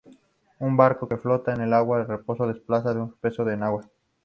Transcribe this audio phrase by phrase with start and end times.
[0.57, 3.83] Un barco que flota al agua en reposo desplaza su peso en agua.